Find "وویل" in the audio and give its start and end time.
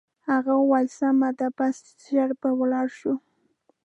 0.57-0.87